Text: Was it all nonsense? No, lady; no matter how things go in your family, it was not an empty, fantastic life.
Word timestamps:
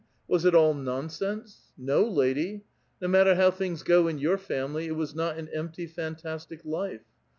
Was 0.27 0.45
it 0.45 0.55
all 0.55 0.73
nonsense? 0.73 1.67
No, 1.77 2.03
lady; 2.03 2.63
no 2.99 3.07
matter 3.07 3.35
how 3.35 3.51
things 3.51 3.83
go 3.83 4.07
in 4.07 4.17
your 4.17 4.39
family, 4.39 4.87
it 4.87 4.95
was 4.95 5.13
not 5.13 5.37
an 5.37 5.47
empty, 5.53 5.85
fantastic 5.85 6.61
life. 6.65 7.05